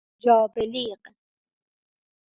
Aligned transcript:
جابلیق 0.23 1.01